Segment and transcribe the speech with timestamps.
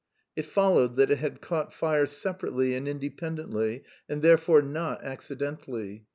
[0.35, 6.05] It followed that it had caught fire separately and independently and therefore not accidentally.